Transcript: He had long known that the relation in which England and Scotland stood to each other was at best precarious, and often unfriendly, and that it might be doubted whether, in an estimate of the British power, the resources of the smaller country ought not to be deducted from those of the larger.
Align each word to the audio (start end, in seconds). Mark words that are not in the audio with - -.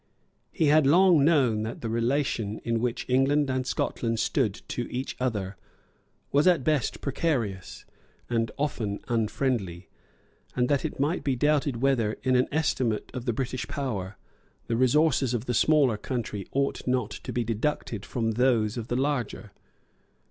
He 0.51 0.65
had 0.65 0.87
long 0.87 1.23
known 1.23 1.61
that 1.61 1.81
the 1.81 1.87
relation 1.87 2.57
in 2.63 2.79
which 2.79 3.07
England 3.07 3.51
and 3.51 3.67
Scotland 3.67 4.19
stood 4.19 4.63
to 4.69 4.91
each 4.91 5.15
other 5.19 5.57
was 6.31 6.47
at 6.47 6.63
best 6.63 7.01
precarious, 7.01 7.85
and 8.27 8.49
often 8.57 9.01
unfriendly, 9.09 9.89
and 10.55 10.69
that 10.69 10.83
it 10.83 10.99
might 10.99 11.23
be 11.23 11.35
doubted 11.35 11.83
whether, 11.83 12.17
in 12.23 12.35
an 12.35 12.47
estimate 12.51 13.11
of 13.13 13.25
the 13.25 13.33
British 13.33 13.67
power, 13.67 14.17
the 14.65 14.75
resources 14.75 15.35
of 15.35 15.45
the 15.45 15.53
smaller 15.53 15.97
country 15.97 16.47
ought 16.51 16.87
not 16.87 17.11
to 17.11 17.31
be 17.31 17.43
deducted 17.43 18.03
from 18.03 18.31
those 18.31 18.77
of 18.77 18.87
the 18.87 18.95
larger. 18.97 19.51